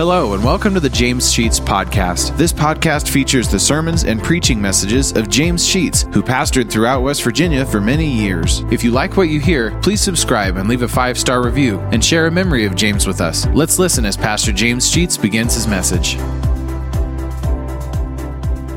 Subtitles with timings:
[0.00, 2.34] Hello, and welcome to the James Sheets Podcast.
[2.38, 7.22] This podcast features the sermons and preaching messages of James Sheets, who pastored throughout West
[7.22, 8.60] Virginia for many years.
[8.70, 12.02] If you like what you hear, please subscribe and leave a five star review and
[12.02, 13.46] share a memory of James with us.
[13.48, 16.14] Let's listen as Pastor James Sheets begins his message.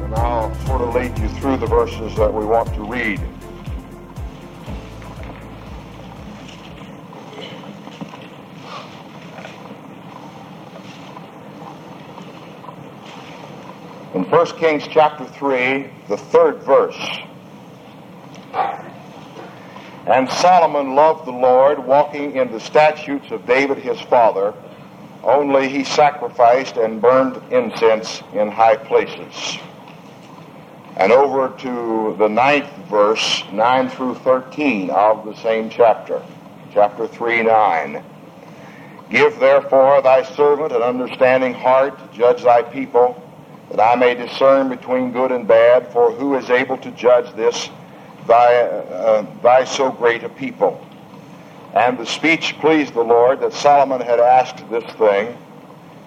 [0.02, 3.22] And I'll sort of lead you through the verses that we want to read.
[14.14, 17.00] In 1 Kings chapter 3, the third verse.
[20.06, 24.54] And Solomon loved the Lord, walking in the statutes of David his father,
[25.24, 29.58] only he sacrificed and burned incense in high places.
[30.98, 36.22] And over to the ninth verse, 9 through 13 of the same chapter,
[36.72, 38.04] chapter 3, 9.
[39.10, 43.20] Give therefore thy servant an understanding heart to judge thy people,
[43.74, 47.70] that I may discern between good and bad, for who is able to judge this,
[48.28, 50.80] by, uh, thy so great a people?
[51.74, 55.36] And the speech pleased the Lord that Solomon had asked this thing.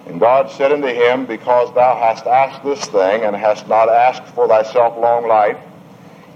[0.05, 4.33] And God said unto him, Because thou hast asked this thing, and hast not asked
[4.33, 5.57] for thyself long life,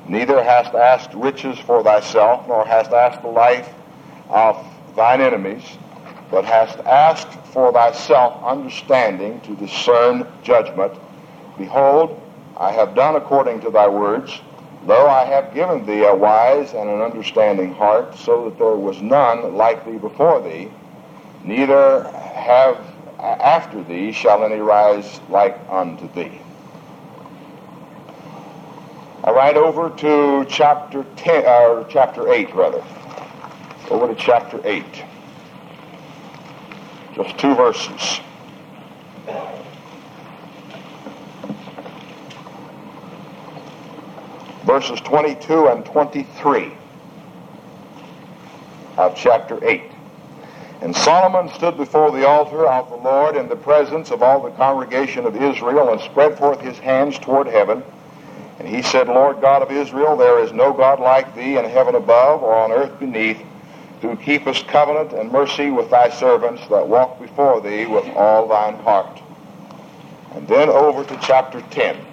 [0.10, 3.70] neither hast asked riches for thyself, nor hast asked the life
[4.30, 4.58] of
[4.98, 5.64] thine enemies,
[6.30, 10.92] but hast asked for thyself understanding to discern judgment,
[11.62, 12.20] behold,
[12.58, 14.42] I have done according to thy words.
[14.88, 19.02] though I have given thee a wise and an understanding heart, so that there was
[19.02, 20.72] none like thee before thee,
[21.44, 22.78] neither have
[23.20, 26.42] after thee shall any rise like unto thee.
[29.24, 32.84] All right, over to chapter 10, or chapter 8, rather.
[33.92, 34.84] Over to chapter 8.
[37.14, 38.22] Just two verses.
[44.72, 46.72] Verses 22 and 23
[48.96, 49.82] of chapter 8.
[50.80, 54.52] And Solomon stood before the altar of the Lord in the presence of all the
[54.52, 57.84] congregation of Israel and spread forth his hands toward heaven.
[58.60, 61.96] And he said, Lord God of Israel, there is no God like thee in heaven
[61.96, 63.42] above or on earth beneath,
[64.02, 68.78] who keepest covenant and mercy with thy servants that walk before thee with all thine
[68.84, 69.22] heart.
[70.34, 72.11] And then over to chapter 10.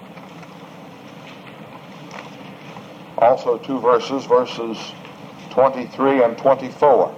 [3.19, 4.77] Also two verses, verses
[5.51, 7.13] 23 and 24.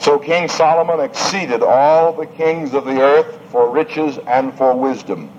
[0.00, 5.30] So King Solomon exceeded all the kings of the earth for riches and for wisdom.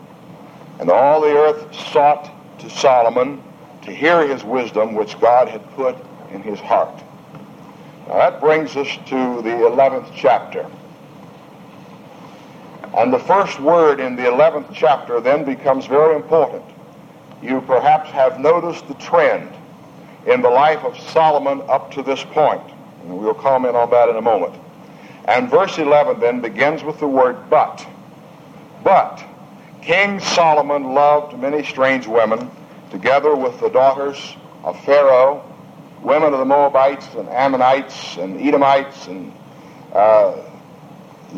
[0.80, 3.44] And all the earth sought to Solomon
[3.84, 5.96] to hear his wisdom which God had put
[6.32, 7.00] in his heart.
[8.08, 10.66] Now that brings us to the 11th chapter.
[12.96, 16.64] And the first word in the 11th chapter then becomes very important.
[17.42, 19.54] You perhaps have noticed the trend
[20.26, 22.64] in the life of Solomon up to this point.
[23.02, 24.56] And we'll comment on that in a moment.
[25.26, 27.86] And verse 11 then begins with the word but.
[28.84, 29.22] But
[29.82, 32.50] King Solomon loved many strange women,
[32.92, 35.44] together with the daughters of Pharaoh,
[36.02, 39.34] women of the Moabites and Ammonites and Edomites and
[39.94, 40.36] uh,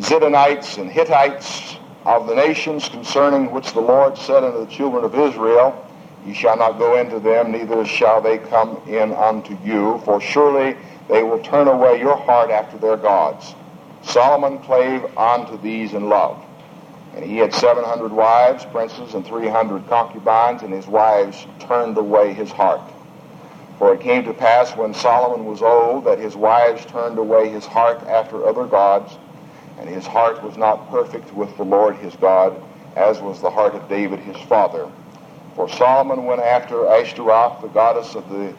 [0.01, 5.15] Zidonites and Hittites of the nations concerning which the Lord said unto the children of
[5.15, 5.83] Israel,
[6.23, 10.77] Ye shall not go into them, neither shall they come in unto you, for surely
[11.07, 13.55] they will turn away your heart after their gods.
[14.03, 16.43] Solomon clave unto these in love.
[17.15, 22.51] And he had 700 wives, princes, and 300 concubines, and his wives turned away his
[22.51, 22.81] heart.
[23.79, 27.65] For it came to pass when Solomon was old that his wives turned away his
[27.65, 29.17] heart after other gods,
[29.79, 32.61] and his heart was not perfect with the Lord his God,
[32.95, 34.89] as was the heart of David his father.
[35.55, 38.53] For Solomon went after Ashtaroth, the goddess of the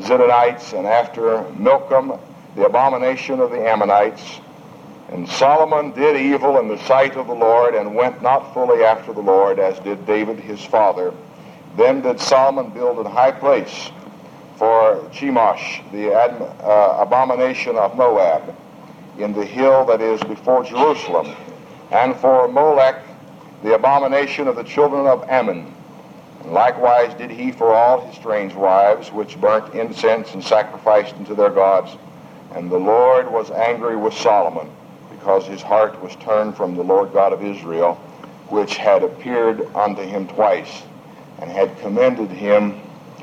[0.00, 2.18] Zidonites, and after Milcom,
[2.56, 4.40] the abomination of the Ammonites.
[5.10, 9.12] And Solomon did evil in the sight of the Lord, and went not fully after
[9.12, 11.12] the Lord, as did David his father.
[11.76, 13.90] Then did Solomon build an high place
[14.56, 18.54] for Chemosh, the uh, abomination of Moab,
[19.18, 21.34] in the hill that is before Jerusalem,
[21.90, 23.02] and for Molech,
[23.62, 25.72] the abomination of the children of Ammon.
[26.42, 31.34] And likewise did he for all his strange wives, which burnt incense and sacrificed unto
[31.34, 31.96] their gods.
[32.54, 34.68] And the Lord was angry with Solomon,
[35.10, 37.94] because his heart was turned from the Lord God of Israel,
[38.48, 40.82] which had appeared unto him twice,
[41.40, 42.80] and had commended him,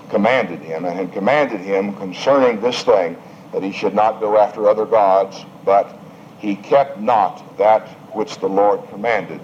[0.09, 3.17] commanded him, and had commanded him concerning this thing,
[3.51, 5.97] that he should not go after other gods, but
[6.37, 9.41] he kept not that which the Lord commanded.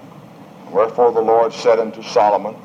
[0.72, 2.56] Wherefore the Lord said unto Solomon,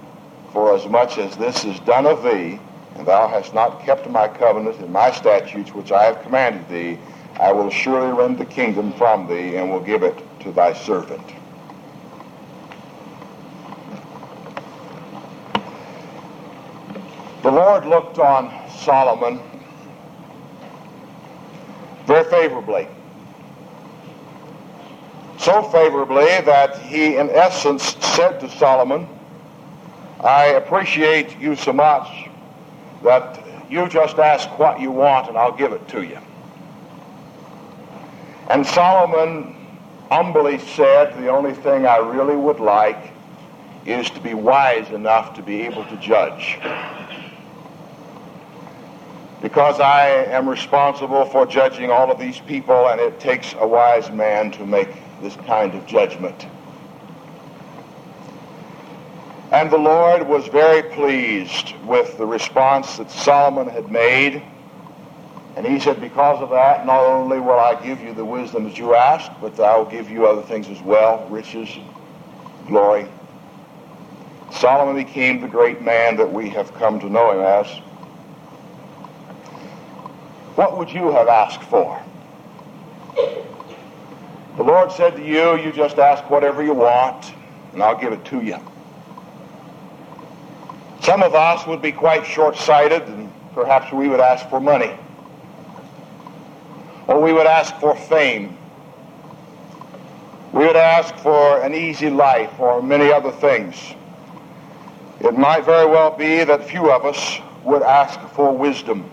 [0.52, 2.58] Forasmuch as this is done of thee,
[2.96, 6.98] and thou hast not kept my covenant and my statutes which I have commanded thee,
[7.38, 11.22] I will surely rend the kingdom from thee and will give it to thy servant.
[17.42, 19.40] The Lord looked on Solomon
[22.10, 22.88] very favorably.
[25.38, 29.08] So favorably that he, in essence, said to Solomon,
[30.18, 32.28] I appreciate you so much
[33.04, 33.40] that
[33.70, 36.18] you just ask what you want and I'll give it to you.
[38.50, 39.54] And Solomon
[40.10, 43.12] humbly said, The only thing I really would like
[43.86, 46.58] is to be wise enough to be able to judge
[49.40, 54.10] because I am responsible for judging all of these people, and it takes a wise
[54.10, 54.88] man to make
[55.22, 56.46] this kind of judgment.
[59.50, 64.42] And the Lord was very pleased with the response that Solomon had made.
[65.56, 68.78] And he said, Because of that, not only will I give you the wisdom that
[68.78, 71.68] you asked, but I will give you other things as well riches,
[72.68, 73.08] glory.
[74.52, 77.89] Solomon became the great man that we have come to know him as.
[80.60, 81.98] What would you have asked for?
[84.58, 87.32] The Lord said to you, you just ask whatever you want,
[87.72, 88.58] and I'll give it to you.
[91.00, 94.92] Some of us would be quite short-sighted, and perhaps we would ask for money.
[97.06, 98.58] Or we would ask for fame.
[100.52, 103.94] We would ask for an easy life or many other things.
[105.20, 109.10] It might very well be that few of us would ask for wisdom.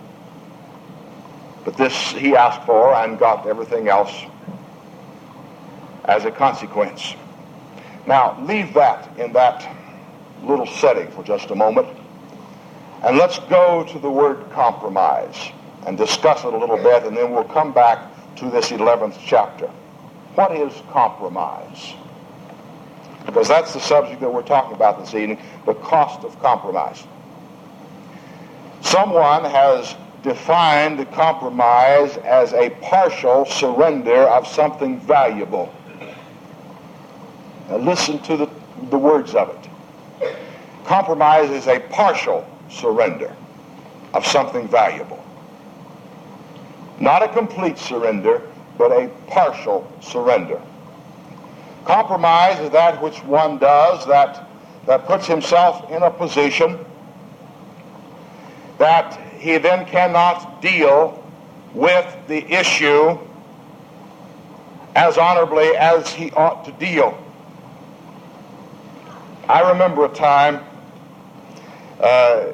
[1.68, 4.24] But this he asked for and got everything else
[6.06, 7.14] as a consequence.
[8.06, 9.70] Now, leave that in that
[10.44, 11.90] little setting for just a moment.
[13.04, 15.36] And let's go to the word compromise
[15.86, 18.00] and discuss it a little bit, and then we'll come back
[18.38, 19.68] to this 11th chapter.
[20.36, 21.96] What is compromise?
[23.26, 27.04] Because that's the subject that we're talking about this evening the cost of compromise.
[28.80, 35.74] Someone has defined the compromise as a partial surrender of something valuable.
[37.70, 38.50] Now listen to the,
[38.90, 40.36] the words of it.
[40.86, 43.36] Compromise is a partial surrender
[44.14, 45.24] of something valuable.
[47.00, 48.42] Not a complete surrender,
[48.78, 50.62] but a partial surrender.
[51.86, 54.48] Compromise is that which one does that,
[54.86, 56.84] that puts himself in a position
[58.78, 61.24] that he then cannot deal
[61.74, 63.18] with the issue
[64.96, 67.18] as honorably as he ought to deal.
[69.48, 70.64] I remember a time
[72.02, 72.54] uh,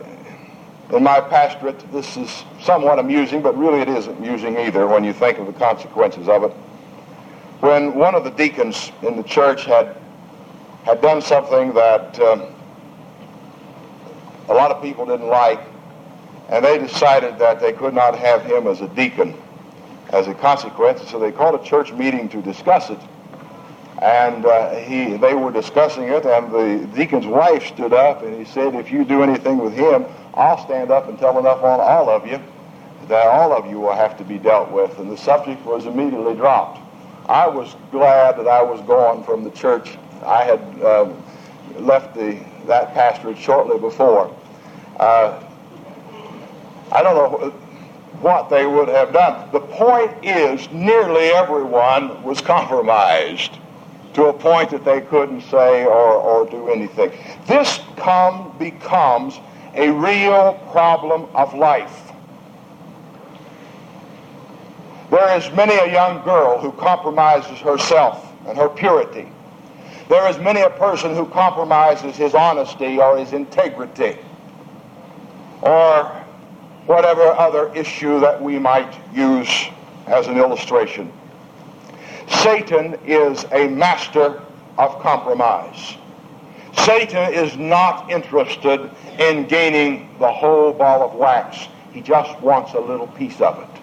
[0.91, 5.13] in my pastorate, this is somewhat amusing, but really it isn't amusing either when you
[5.13, 6.51] think of the consequences of it.
[7.62, 9.95] When one of the deacons in the church had,
[10.83, 12.44] had done something that um,
[14.50, 15.59] a lot of people didn't like,
[16.54, 19.34] and they decided that they could not have him as a deacon
[20.12, 21.02] as a consequence.
[21.10, 23.00] So they called a church meeting to discuss it.
[24.04, 28.45] And uh, he, they were discussing it, and the deacon's wife stood up and he
[28.45, 30.06] said, If you do anything with him,
[30.36, 32.40] I'll stand up and tell enough on all of you
[33.07, 35.00] that all of you will have to be dealt with.
[35.00, 36.80] And the subject was immediately dropped.
[37.28, 39.98] I was glad that I was gone from the church.
[40.24, 41.12] I had uh,
[41.80, 44.36] left the, that pastorate shortly before.
[45.00, 45.42] Uh,
[46.94, 47.50] I don't know
[48.21, 49.50] what they would have done.
[49.52, 53.57] The point is, nearly everyone was compromised
[54.14, 57.12] to a point that they couldn't say or, or do anything.
[57.47, 59.40] This come, becomes
[59.73, 62.12] a real problem of life.
[65.09, 69.28] There is many a young girl who compromises herself and her purity.
[70.09, 74.18] There is many a person who compromises his honesty or his integrity
[75.64, 76.22] or
[76.85, 79.49] whatever other issue that we might use
[80.07, 81.11] as an illustration.
[82.28, 84.42] Satan is a master
[84.78, 85.95] of compromise.
[86.78, 91.68] Satan is not interested in gaining the whole ball of wax.
[91.94, 93.81] He just wants a little piece of it.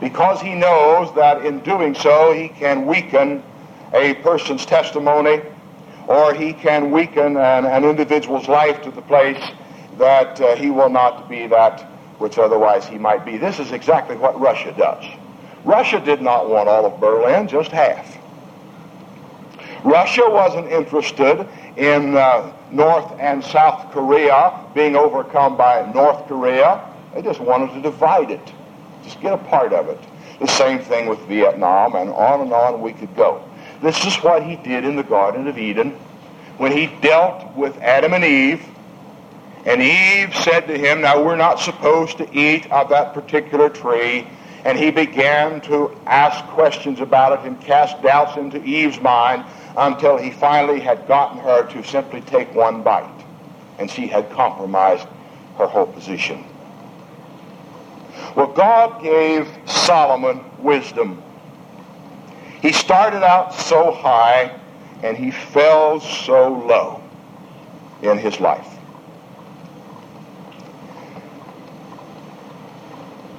[0.00, 3.42] Because he knows that in doing so, he can weaken
[3.94, 5.40] a person's testimony
[6.08, 9.42] or he can weaken an, an individual's life to the place
[9.96, 11.88] that uh, he will not be that
[12.24, 13.36] which otherwise he might be.
[13.36, 15.04] This is exactly what Russia does.
[15.62, 18.16] Russia did not want all of Berlin, just half.
[19.84, 26.80] Russia wasn't interested in uh, North and South Korea being overcome by North Korea.
[27.14, 28.52] They just wanted to divide it,
[29.02, 30.00] just get a part of it.
[30.40, 33.46] The same thing with Vietnam, and on and on we could go.
[33.82, 35.90] This is what he did in the Garden of Eden
[36.56, 38.64] when he dealt with Adam and Eve.
[39.66, 44.26] And Eve said to him, Now we're not supposed to eat of that particular tree.
[44.64, 49.44] And he began to ask questions about it and cast doubts into Eve's mind
[49.76, 53.24] until he finally had gotten her to simply take one bite.
[53.78, 55.06] And she had compromised
[55.58, 56.44] her whole position.
[58.34, 61.22] Well, God gave Solomon wisdom.
[62.62, 64.58] He started out so high
[65.02, 67.02] and he fell so low
[68.02, 68.73] in his life.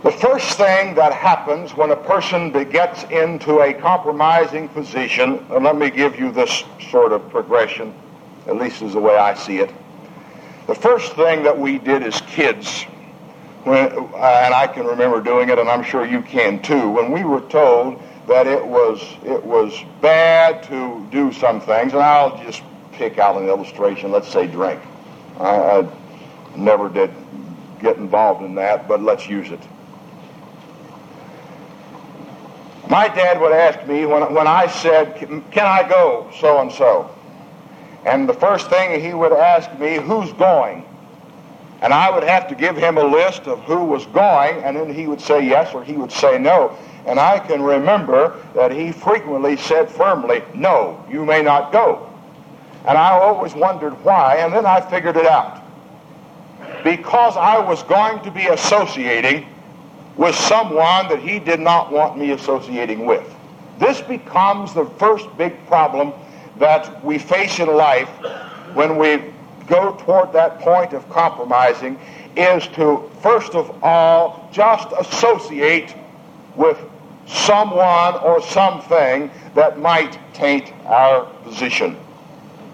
[0.05, 5.77] The first thing that happens when a person gets into a compromising position, and let
[5.77, 7.91] me give you this sort of progression,
[8.45, 9.71] at least is the way I see it.
[10.67, 12.83] The first thing that we did as kids,
[13.63, 17.11] when, uh, and I can remember doing it, and I'm sure you can too, when
[17.11, 22.37] we were told that it was it was bad to do some things, and I'll
[22.43, 24.11] just pick out an illustration.
[24.11, 24.79] Let's say drink.
[25.39, 25.89] I, I
[26.55, 27.09] never did
[27.79, 29.61] get involved in that, but let's use it.
[32.89, 37.09] My dad would ask me when, when I said, Can I go so and so?
[38.05, 40.85] And the first thing he would ask me, Who's going?
[41.81, 44.93] And I would have to give him a list of who was going, and then
[44.93, 46.77] he would say yes or he would say no.
[47.05, 52.11] And I can remember that he frequently said firmly, No, you may not go.
[52.87, 55.63] And I always wondered why, and then I figured it out.
[56.83, 59.47] Because I was going to be associating
[60.17, 63.35] with someone that he did not want me associating with.
[63.79, 66.13] This becomes the first big problem
[66.57, 68.09] that we face in life
[68.73, 69.21] when we
[69.67, 71.99] go toward that point of compromising
[72.37, 75.95] is to first of all just associate
[76.55, 76.77] with
[77.27, 81.97] someone or something that might taint our position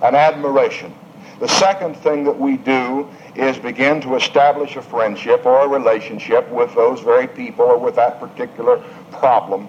[0.03, 0.93] and admiration.
[1.41, 6.47] The second thing that we do is begin to establish a friendship or a relationship
[6.49, 8.77] with those very people or with that particular
[9.11, 9.67] problem.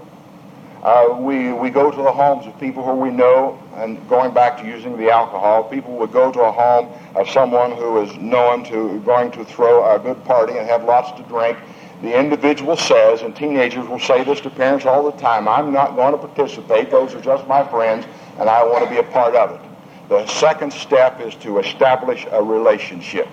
[0.82, 4.58] Uh, we, we go to the homes of people who we know, and going back
[4.58, 8.64] to using the alcohol, people would go to a home of someone who is known
[8.64, 11.56] to going to throw a good party and have lots to drink.
[12.02, 15.96] The individual says, and teenagers will say this to parents all the time, I'm not
[15.96, 16.90] going to participate.
[16.90, 18.04] Those are just my friends,
[18.38, 19.71] and I want to be a part of it.
[20.12, 23.28] The second step is to establish a relationship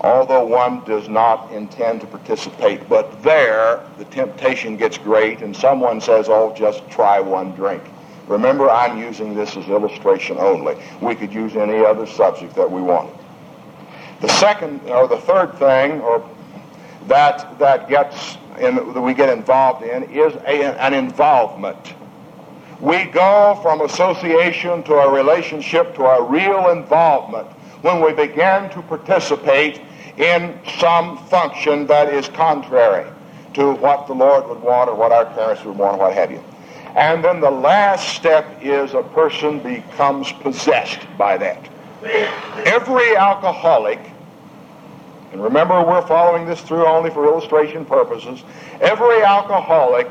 [0.00, 2.88] although one does not intend to participate.
[2.88, 7.82] But there, the temptation gets great, and someone says, oh, just try one drink.
[8.26, 10.76] Remember, I'm using this as illustration only.
[11.00, 13.18] We could use any other subject that we wanted.
[14.20, 16.28] The second, or the third thing, or
[17.06, 21.94] that that gets in, that we get involved in is a, an involvement.
[22.80, 27.48] We go from association to a relationship to a real involvement
[27.82, 29.80] when we begin to participate
[30.16, 33.10] in some function that is contrary
[33.54, 36.30] to what the Lord would want or what our parents would want or what have
[36.30, 36.42] you.
[36.94, 41.68] And then the last step is a person becomes possessed by that.
[42.64, 43.98] Every alcoholic,
[45.32, 48.44] and remember we're following this through only for illustration purposes,
[48.80, 50.10] every alcoholic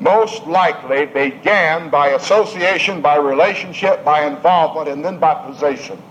[0.00, 6.02] most likely began by association, by relationship, by involvement, and then by possession.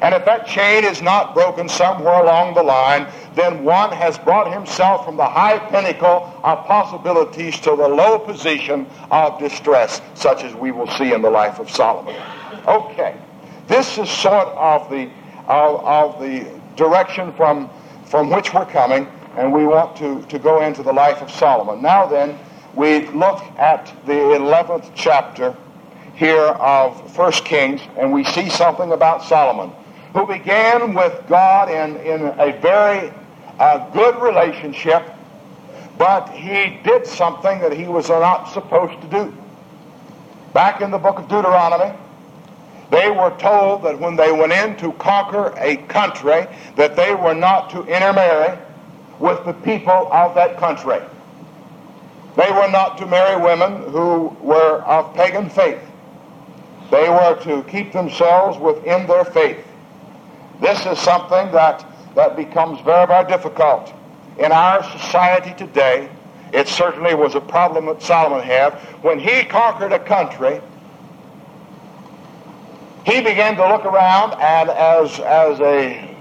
[0.00, 4.52] And if that chain is not broken somewhere along the line, then one has brought
[4.52, 10.54] himself from the high pinnacle of possibilities to the low position of distress, such as
[10.54, 12.14] we will see in the life of Solomon.
[12.66, 13.16] Okay,
[13.66, 15.10] this is sort of the
[15.48, 16.46] of, of the
[16.76, 17.70] direction from
[18.04, 19.06] from which we're coming,
[19.36, 21.82] and we want to, to go into the life of Solomon.
[21.82, 22.38] Now then,
[22.78, 25.54] we look at the 11th chapter
[26.14, 29.72] here of First Kings, and we see something about Solomon
[30.14, 33.12] who began with God in, in a very
[33.58, 35.02] uh, good relationship,
[35.98, 39.36] but he did something that he was not supposed to do.
[40.54, 41.92] Back in the book of Deuteronomy,
[42.92, 47.34] they were told that when they went in to conquer a country, that they were
[47.34, 48.56] not to intermarry
[49.18, 51.00] with the people of that country.
[52.38, 55.82] They were not to marry women who were of pagan faith.
[56.90, 59.58] They were to keep themselves within their faith.
[60.60, 63.92] This is something that, that becomes very, very difficult
[64.38, 66.08] in our society today
[66.52, 68.72] It certainly was a problem that Solomon had.
[69.02, 70.60] When he conquered a country,
[73.04, 76.16] he began to look around and as, as a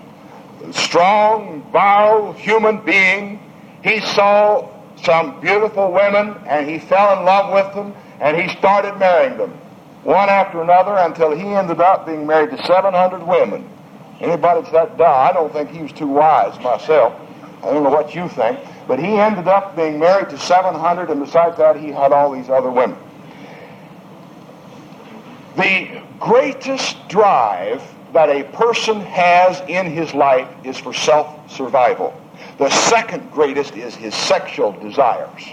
[0.71, 3.39] strong, virile human being,
[3.83, 4.69] he saw
[5.03, 9.51] some beautiful women and he fell in love with them and he started marrying them
[10.03, 13.67] one after another until he ended up being married to 700 women.
[14.19, 17.13] Anybody that's that dumb, I don't think he was too wise myself.
[17.61, 18.59] I don't know what you think.
[18.87, 22.49] But he ended up being married to 700, and besides that, he had all these
[22.49, 22.97] other women.
[25.57, 32.13] The greatest drive that a person has in his life is for self survival.
[32.57, 35.43] The second greatest is his sexual desires.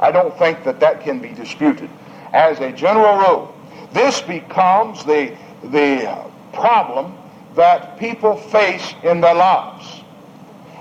[0.00, 1.90] I don't think that that can be disputed.
[2.32, 3.54] As a general rule,
[3.92, 7.16] this becomes the, the problem
[7.54, 10.02] that people face in their lives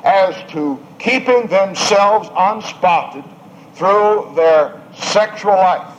[0.04, 3.24] as to keeping themselves unspotted
[3.74, 5.96] through their sexual life.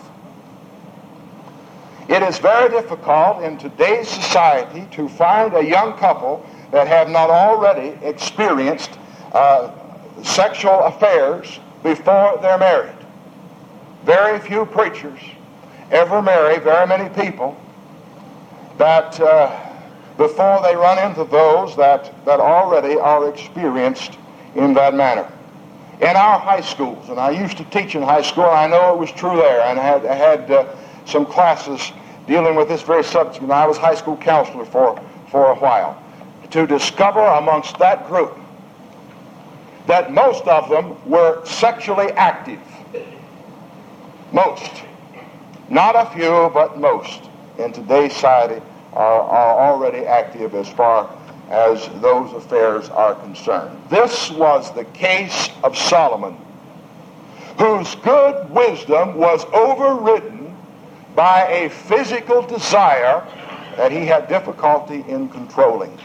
[2.08, 7.30] It is very difficult in today's society to find a young couple that have not
[7.30, 8.90] already experienced
[9.32, 9.70] uh,
[10.22, 12.96] sexual affairs before they're married.
[14.04, 15.18] Very few preachers
[15.90, 17.60] ever marry very many people
[18.78, 19.70] that uh,
[20.16, 24.18] before they run into those that, that already are experienced
[24.54, 25.30] in that manner.
[26.00, 28.98] In our high schools, and I used to teach in high school, I know it
[28.98, 30.66] was true there, and I had, I had uh,
[31.04, 31.92] some classes
[32.26, 35.00] dealing with this very subject, and I was high school counselor for,
[35.30, 36.02] for a while,
[36.50, 38.36] to discover amongst that group
[39.86, 42.60] that most of them were sexually active.
[44.32, 44.70] Most.
[45.68, 47.22] Not a few, but most
[47.58, 51.10] in today's society are, are already active as far
[51.50, 53.76] as those affairs are concerned.
[53.88, 56.36] This was the case of Solomon,
[57.58, 60.56] whose good wisdom was overridden
[61.14, 63.26] by a physical desire
[63.76, 65.96] that he had difficulty in controlling.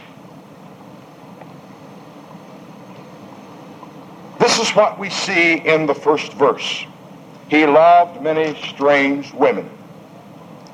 [4.56, 6.86] This is what we see in the first verse.
[7.50, 9.70] He loved many strange women,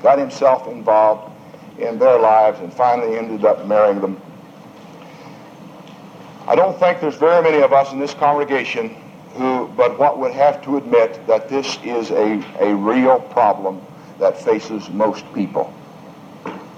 [0.04, 1.32] got himself involved
[1.80, 4.20] in their lives, and finally ended up marrying them.
[6.46, 8.90] I don't think there's very many of us in this congregation
[9.34, 13.84] who, but what would have to admit that this is a, a real problem
[14.20, 15.74] that faces most people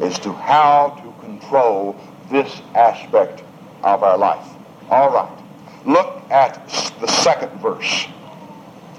[0.01, 3.43] as to how to control this aspect
[3.83, 4.49] of our life.
[4.89, 5.44] All right.
[5.85, 6.67] Look at
[7.01, 8.07] the second verse.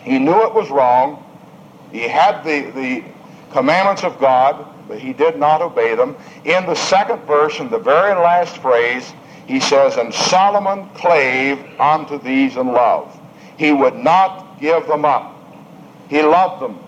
[0.03, 1.23] He knew it was wrong.
[1.91, 3.03] He had the, the
[3.51, 6.15] commandments of God, but he did not obey them.
[6.43, 9.13] In the second verse, in the very last phrase,
[9.47, 13.19] he says, And Solomon clave unto these in love.
[13.57, 15.35] He would not give them up.
[16.09, 16.79] He loved them.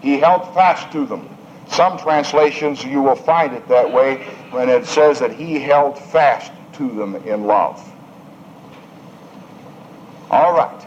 [0.00, 1.28] He held fast to them.
[1.68, 6.50] Some translations you will find it that way when it says that he held fast
[6.74, 7.84] to them in love.
[10.30, 10.86] All right.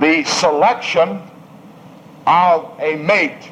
[0.00, 1.20] The selection
[2.26, 3.50] of a mate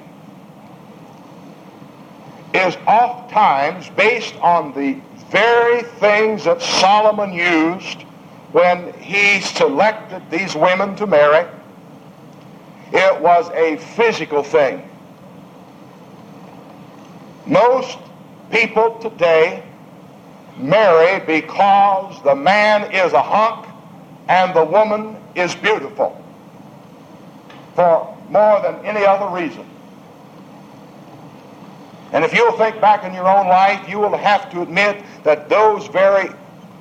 [2.55, 8.03] is oft times based on the very things that Solomon used
[8.53, 11.49] when he selected these women to marry.
[12.93, 14.88] It was a physical thing.
[17.47, 17.99] Most
[18.51, 19.62] people today
[20.62, 23.66] marry because the man is a hunk
[24.29, 26.23] and the woman is beautiful
[27.75, 29.66] for more than any other reason.
[32.12, 35.49] And if you'll think back in your own life, you will have to admit that
[35.49, 36.31] those very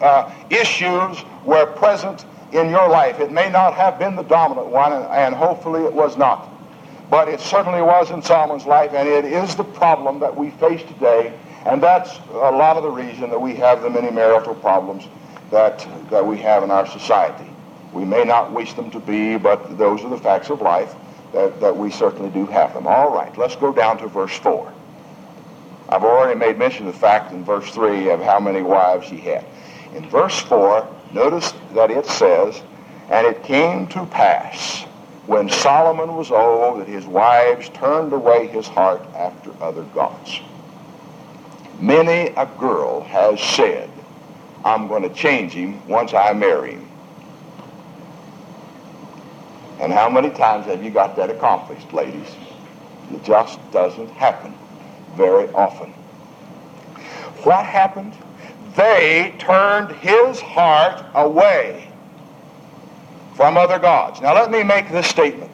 [0.02, 3.20] uh, issues were present in your life.
[3.20, 6.50] It may not have been the dominant one, and, and hopefully it was not.
[7.10, 10.82] But it certainly was in Solomon's life, and it is the problem that we face
[10.84, 11.34] today.
[11.70, 15.08] And that's a lot of the reason that we have the many marital problems
[15.52, 17.46] that, that we have in our society.
[17.94, 20.96] We may not wish them to be, but those are the facts of life
[21.32, 22.88] that, that we certainly do have them.
[22.88, 24.74] All right, let's go down to verse 4.
[25.90, 29.18] I've already made mention of the fact in verse 3 of how many wives he
[29.18, 29.46] had.
[29.94, 32.64] In verse 4, notice that it says,
[33.12, 34.86] And it came to pass
[35.28, 40.42] when Solomon was old that his wives turned away his heart after other gods.
[41.80, 43.90] Many a girl has said,
[44.66, 46.88] I'm going to change him once I marry him.
[49.80, 52.36] And how many times have you got that accomplished, ladies?
[53.12, 54.54] It just doesn't happen
[55.16, 55.92] very often.
[57.44, 58.14] What happened?
[58.80, 61.92] they turned his heart away
[63.36, 64.22] from other gods.
[64.22, 65.52] Now let me make this statement.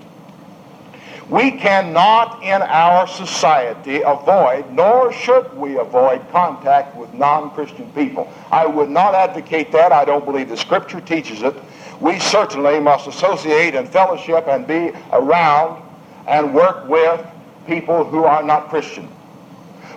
[1.29, 8.31] We cannot in our society avoid, nor should we avoid, contact with non-Christian people.
[8.51, 9.91] I would not advocate that.
[9.91, 11.55] I don't believe the Scripture teaches it.
[11.99, 15.81] We certainly must associate and fellowship and be around
[16.27, 17.25] and work with
[17.65, 19.09] people who are not Christian.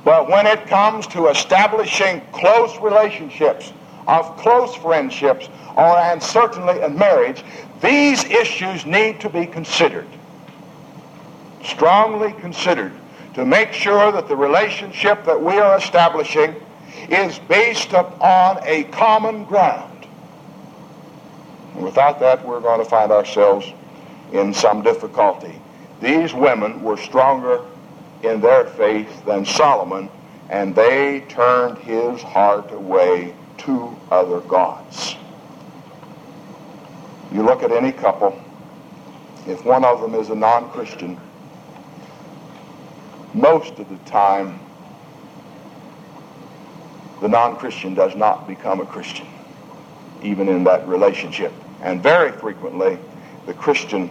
[0.05, 3.75] But when it comes to establishing close relationships,
[4.07, 7.45] of close friendships, or and certainly in marriage,
[7.83, 10.07] these issues need to be considered
[11.63, 12.93] strongly considered
[13.35, 16.55] to make sure that the relationship that we are establishing
[17.09, 20.07] is based upon a common ground.
[21.75, 23.73] And without that, we're going to find ourselves
[24.33, 25.61] in some difficulty.
[26.01, 27.65] These women were stronger
[28.23, 30.11] in their faith than Solomon,
[30.51, 35.17] and they turned his heart away to other gods.
[37.33, 38.41] You look at any couple,
[39.47, 41.21] if one of them is a non-Christian,
[43.35, 44.59] most of the time,
[47.21, 49.27] the non-Christian does not become a Christian,
[50.23, 51.53] even in that relationship.
[51.83, 52.99] And very frequently,
[53.47, 54.11] the Christian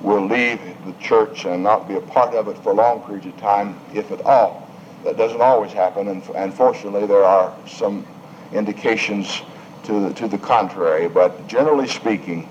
[0.00, 3.36] will leave the church and not be a part of it for long periods of
[3.38, 4.68] time, if at all.
[5.04, 8.06] That doesn't always happen, and, and fortunately, there are some
[8.52, 9.42] indications
[9.84, 11.08] to the, to the contrary.
[11.08, 12.48] But generally speaking,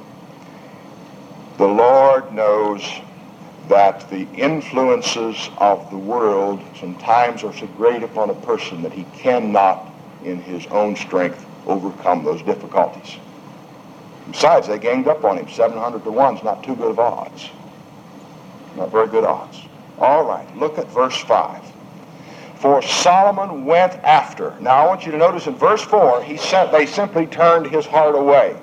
[1.58, 2.84] the Lord knows
[3.70, 9.04] that the influences of the world sometimes are so great upon a person that he
[9.16, 9.90] cannot,
[10.24, 13.18] in his own strength, overcome those difficulties.
[14.32, 15.50] Besides, they ganged up on him.
[15.50, 17.50] 700 to 1 is not too good of odds.
[18.76, 19.62] Not very good odds.
[19.98, 21.62] All right, look at verse 5.
[22.56, 24.58] For Solomon went after.
[24.60, 27.86] Now I want you to notice in verse 4, he sent, they simply turned his
[27.86, 28.58] heart away.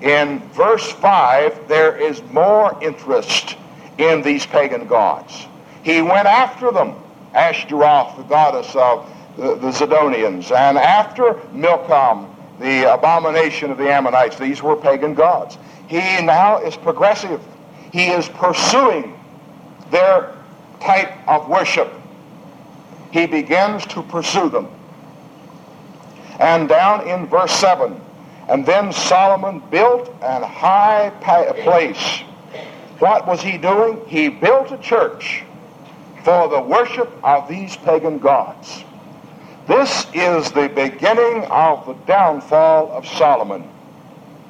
[0.00, 3.56] In verse 5, there is more interest
[4.00, 5.46] in these pagan gods.
[5.82, 6.94] He went after them,
[7.34, 14.38] Ashtaroth, the goddess of the, the Zidonians, and after Milcom, the abomination of the Ammonites.
[14.38, 15.58] These were pagan gods.
[15.88, 17.40] He now is progressive.
[17.92, 19.18] He is pursuing
[19.90, 20.34] their
[20.80, 21.92] type of worship.
[23.10, 24.68] He begins to pursue them.
[26.38, 28.00] And down in verse 7,
[28.48, 31.10] and then Solomon built an high
[31.62, 32.22] place
[33.00, 34.00] what was he doing?
[34.06, 35.42] He built a church
[36.22, 38.84] for the worship of these pagan gods.
[39.66, 43.62] This is the beginning of the downfall of Solomon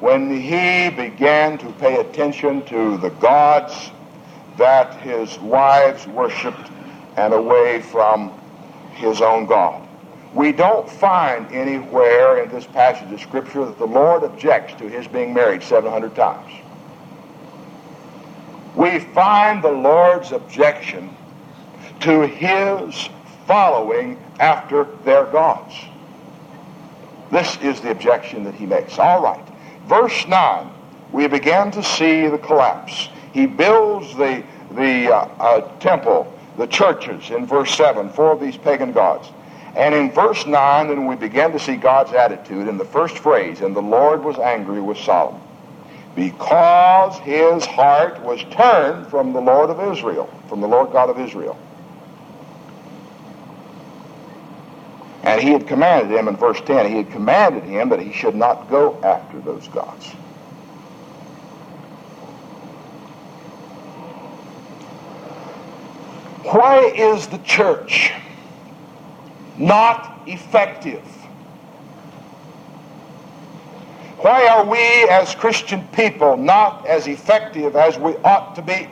[0.01, 3.93] when he began to pay attention to the gods
[4.57, 6.71] that his wives worshiped
[7.17, 8.33] and away from
[8.95, 9.87] his own God.
[10.35, 15.07] We don't find anywhere in this passage of Scripture that the Lord objects to his
[15.07, 16.60] being married 700 times
[18.81, 21.15] we find the Lord's objection
[22.01, 23.11] to his
[23.47, 25.75] following after their gods.
[27.31, 28.99] This is the objection that he makes.
[28.99, 29.45] All right.
[29.85, 30.73] Verse 9,
[31.13, 33.11] we begin to see the collapse.
[33.35, 38.93] He builds the, the uh, uh, temple, the churches in verse 7 for these pagan
[38.93, 39.29] gods.
[39.77, 43.61] And in verse 9, then we begin to see God's attitude in the first phrase,
[43.61, 45.50] and the Lord was angry with Solomon
[46.15, 51.19] because his heart was turned from the Lord of Israel, from the Lord God of
[51.19, 51.59] Israel.
[55.23, 58.35] And he had commanded him in verse 10, he had commanded him that he should
[58.35, 60.07] not go after those gods.
[66.43, 68.13] Why is the church
[69.57, 71.20] not effective
[74.23, 74.79] Why are we
[75.09, 78.87] as Christian people not as effective as we ought to be?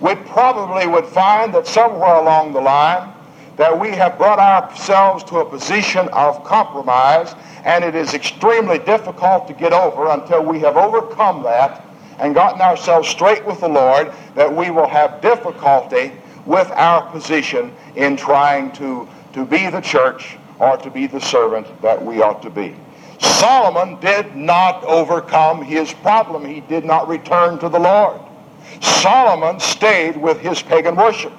[0.00, 3.14] We probably would find that somewhere along the line
[3.56, 9.46] that we have brought ourselves to a position of compromise and it is extremely difficult
[9.46, 11.84] to get over until we have overcome that
[12.18, 16.10] and gotten ourselves straight with the Lord that we will have difficulty
[16.46, 21.66] with our position in trying to, to be the church or to be the servant
[21.80, 22.74] that we ought to be.
[23.38, 26.46] Solomon did not overcome his problem.
[26.46, 28.18] He did not return to the Lord.
[28.80, 31.34] Solomon stayed with his pagan worship.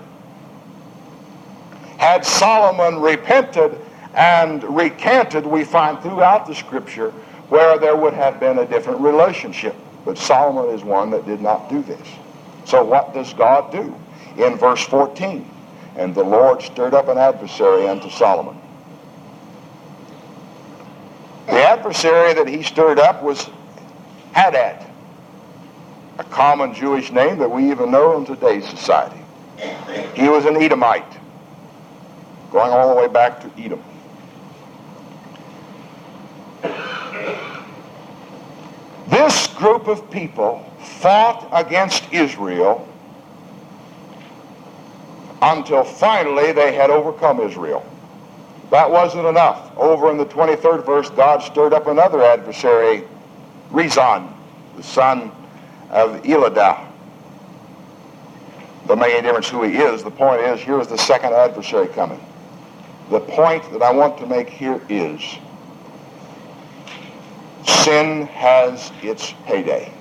[1.98, 3.82] Had Solomon repented
[4.14, 7.10] and recanted, we find throughout the scripture
[7.50, 9.76] where there would have been a different relationship.
[10.06, 12.08] But Solomon is one that did not do this.
[12.66, 13.96] So what does God do?
[14.38, 15.50] In verse 14,
[15.96, 18.62] and the Lord stirred up an adversary unto Solomon
[21.48, 23.50] adversary that he stirred up was
[24.34, 24.86] Hadad,
[26.20, 29.22] a common Jewish name that we even know in today's society.
[30.14, 31.18] He was an Edomite,
[32.52, 33.84] going all the way back to Edom.
[39.08, 42.88] This group of people fought against Israel
[45.42, 47.86] until finally they had overcome Israel.
[48.70, 49.76] That wasn't enough.
[49.78, 53.04] Over in the 23rd verse, God stirred up another adversary,
[53.72, 54.32] Rezon,
[54.76, 55.32] the son
[55.90, 56.86] of Eladah.
[58.88, 60.04] Doesn't make any difference who he is.
[60.04, 62.20] The point is, here is the second adversary coming.
[63.10, 65.22] The point that I want to make here is
[67.66, 69.92] sin has its payday.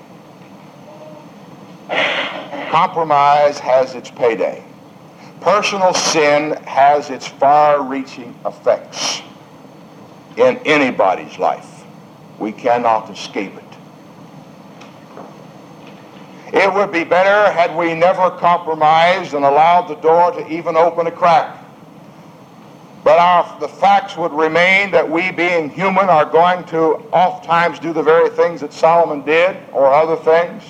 [2.71, 4.66] Compromise has its payday.
[5.47, 9.23] Personal sin has its far-reaching effects
[10.37, 11.85] in anybody's life.
[12.41, 13.63] We cannot escape it.
[16.53, 21.07] It would be better had we never compromised and allowed the door to even open
[21.07, 21.65] a crack.
[23.05, 27.93] But our, the facts would remain that we, being human, are going to oftentimes do
[27.93, 30.65] the very things that Solomon did, or other things,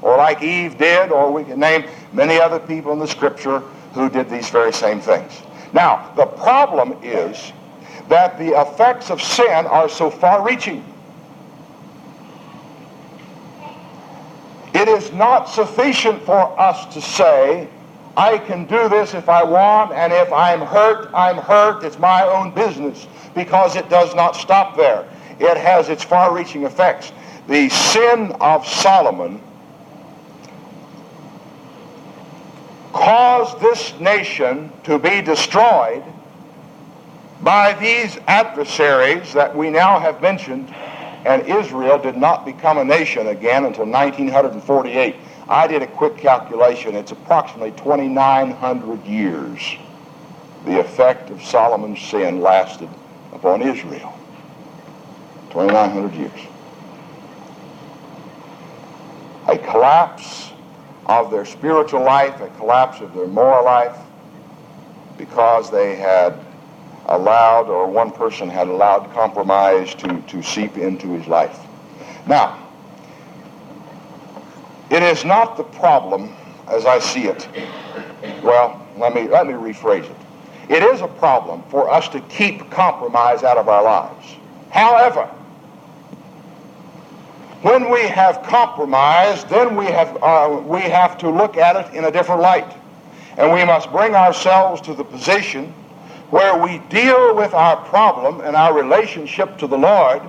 [0.00, 3.62] or like Eve did, or we can name many other people in the Scripture
[3.94, 5.42] who did these very same things.
[5.72, 7.52] Now, the problem is
[8.08, 10.84] that the effects of sin are so far reaching.
[14.74, 17.68] It is not sufficient for us to say,
[18.16, 21.84] I can do this if I want, and if I'm hurt, I'm hurt.
[21.84, 25.08] It's my own business, because it does not stop there.
[25.38, 27.12] It has its far reaching effects.
[27.48, 29.40] The sin of Solomon
[32.92, 36.02] caused this nation to be destroyed
[37.42, 40.72] by these adversaries that we now have mentioned,
[41.24, 45.16] and Israel did not become a nation again until 1948.
[45.48, 46.94] I did a quick calculation.
[46.94, 49.76] It's approximately 2,900 years
[50.64, 52.88] the effect of Solomon's sin lasted
[53.32, 54.16] upon Israel.
[55.50, 56.46] 2,900 years.
[59.48, 60.52] A collapse
[61.06, 63.96] of their spiritual life, a collapse of their moral life,
[65.18, 66.34] because they had
[67.06, 71.58] allowed, or one person had allowed compromise to, to seep into his life.
[72.26, 72.58] Now,
[74.90, 76.34] it is not the problem
[76.68, 77.48] as I see it.
[78.42, 80.16] Well, let me, let me rephrase it.
[80.68, 84.36] It is a problem for us to keep compromise out of our lives.
[84.70, 85.28] However,
[87.62, 92.04] when we have compromised, then we have, uh, we have to look at it in
[92.04, 92.76] a different light.
[93.38, 95.72] And we must bring ourselves to the position
[96.30, 100.22] where we deal with our problem and our relationship to the Lord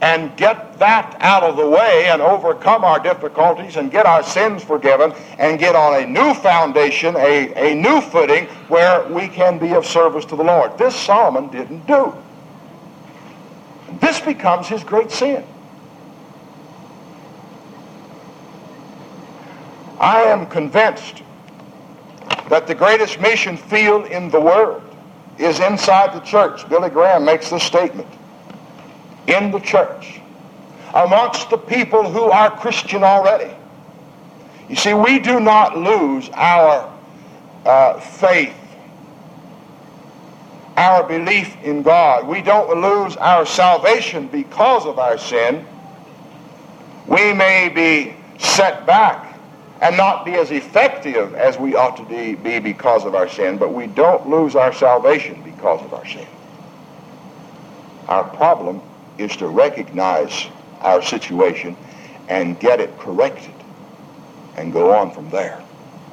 [0.00, 4.62] and get that out of the way and overcome our difficulties and get our sins
[4.62, 9.74] forgiven and get on a new foundation, a, a new footing where we can be
[9.74, 10.76] of service to the Lord.
[10.78, 12.14] This Solomon didn't do.
[14.00, 15.44] This becomes his great sin.
[20.00, 21.22] I am convinced
[22.48, 24.82] that the greatest mission field in the world
[25.38, 26.68] is inside the church.
[26.68, 28.08] Billy Graham makes this statement.
[29.26, 30.20] In the church.
[30.94, 33.54] Amongst the people who are Christian already.
[34.68, 36.92] You see, we do not lose our
[37.66, 38.54] uh, faith,
[40.76, 42.26] our belief in God.
[42.26, 45.66] We don't lose our salvation because of our sin.
[47.06, 49.27] We may be set back
[49.80, 53.72] and not be as effective as we ought to be because of our sin, but
[53.72, 56.26] we don't lose our salvation because of our sin.
[58.08, 58.82] Our problem
[59.18, 60.46] is to recognize
[60.80, 61.76] our situation
[62.28, 63.54] and get it corrected
[64.56, 65.62] and go on from there.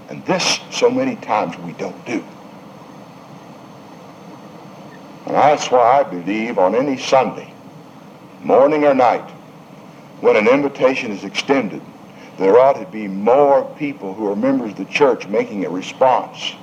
[0.10, 2.24] And this, so many times, we don't do.
[5.26, 7.52] And that's why I believe on any Sunday,
[8.44, 9.28] morning or night,
[10.22, 11.82] when an invitation is extended
[12.38, 16.54] there ought to be more people who are members of the church making a response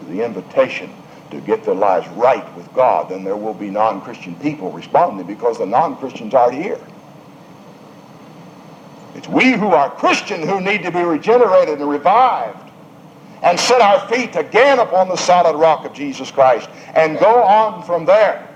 [0.00, 0.92] to the invitation
[1.30, 5.58] to get their lives right with God than there will be non-Christian people responding because
[5.58, 6.80] the non-Christians are here.
[9.14, 12.70] It's we who are Christian who need to be regenerated and revived
[13.42, 17.82] and set our feet again upon the solid rock of Jesus Christ and go on
[17.84, 18.48] from there.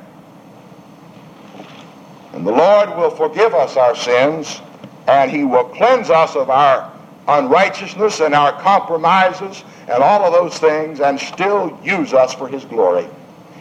[2.32, 4.60] And the Lord will forgive us our sins
[5.08, 6.92] and he will cleanse us of our
[7.28, 12.64] unrighteousness and our compromises and all of those things and still use us for his
[12.66, 13.08] glory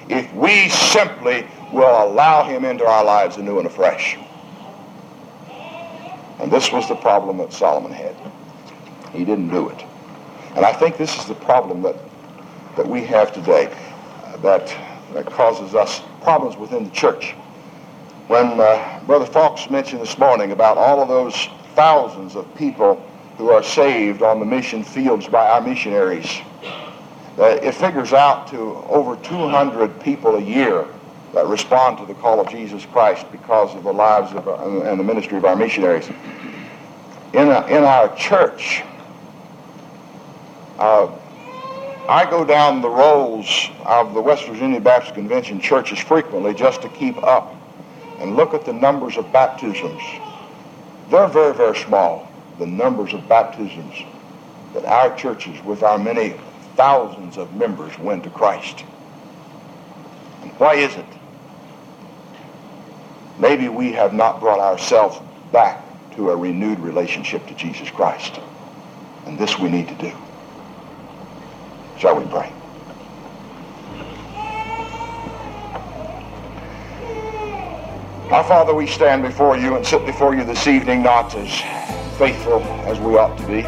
[0.09, 4.17] if we simply will allow him into our lives anew and afresh.
[6.39, 8.15] And this was the problem that Solomon had.
[9.11, 9.83] He didn't do it.
[10.55, 11.95] And I think this is the problem that,
[12.75, 13.73] that we have today
[14.23, 14.75] uh, that,
[15.13, 17.35] that causes us problems within the church.
[18.27, 22.95] When uh, Brother Fox mentioned this morning about all of those thousands of people
[23.37, 26.41] who are saved on the mission fields by our missionaries,
[27.37, 28.57] uh, it figures out to
[28.89, 30.85] over 200 people a year
[31.33, 34.99] that respond to the call of Jesus Christ because of the lives of our, and
[34.99, 36.09] the ministry of our missionaries.
[37.31, 38.83] In, a, in our church,
[40.79, 41.09] uh,
[42.09, 46.89] I go down the rolls of the West Virginia Baptist Convention churches frequently just to
[46.89, 47.56] keep up
[48.19, 50.01] and look at the numbers of baptisms.
[51.09, 53.95] They're very, very small, the numbers of baptisms
[54.73, 56.35] that our churches, with our many
[56.75, 58.83] thousands of members, win to Christ.
[60.41, 61.05] And why is it?
[63.39, 65.19] Maybe we have not brought ourselves
[65.51, 65.83] back
[66.15, 68.39] to a renewed relationship to Jesus Christ.
[69.25, 70.11] And this we need to do.
[71.97, 72.51] Shall we pray?
[78.29, 81.61] Our Father, we stand before you and sit before you this evening not as
[82.17, 83.61] faithful as we ought to be,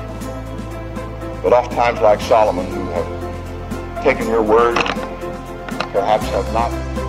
[1.41, 4.75] but oftentimes like Solomon, who have taken your word,
[5.93, 7.08] perhaps have not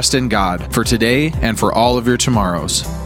[0.01, 3.00] trust in God for today and for all of your tomorrows.